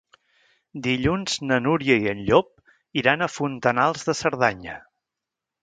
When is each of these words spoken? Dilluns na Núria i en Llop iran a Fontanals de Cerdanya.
Dilluns 0.87 1.35
na 1.51 1.59
Núria 1.65 1.99
i 2.05 2.09
en 2.15 2.25
Llop 2.31 2.49
iran 3.03 3.21
a 3.21 3.29
Fontanals 3.37 4.09
de 4.11 4.19
Cerdanya. 4.25 4.83